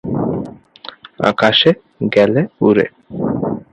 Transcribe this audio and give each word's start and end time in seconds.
আকাশে 1.29 1.71
গেলে 2.15 2.41
উড়ে। 2.67 2.85